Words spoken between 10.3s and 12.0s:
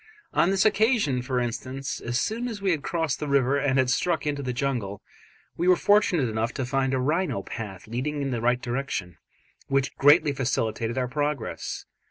facilitated our progress.